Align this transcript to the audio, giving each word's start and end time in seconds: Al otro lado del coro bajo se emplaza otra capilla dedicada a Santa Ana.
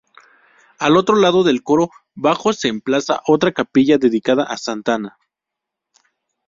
Al 0.79 0.97
otro 0.97 1.15
lado 1.15 1.43
del 1.43 1.61
coro 1.61 1.91
bajo 2.15 2.53
se 2.53 2.69
emplaza 2.69 3.21
otra 3.27 3.51
capilla 3.51 3.99
dedicada 3.99 4.45
a 4.45 4.57
Santa 4.57 4.95
Ana. 4.95 5.19